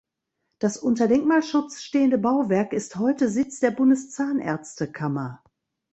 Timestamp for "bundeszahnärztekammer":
3.69-5.43